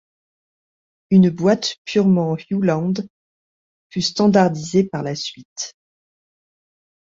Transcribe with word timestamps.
Une 1.11 1.29
boîte 1.29 1.75
purement 1.85 2.35
Hewland 2.49 3.07
fut 3.91 4.01
standardisée 4.01 4.83
par 4.83 5.03
la 5.03 5.13
suite. 5.13 5.75